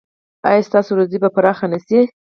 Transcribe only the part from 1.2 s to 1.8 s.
به پراخه نه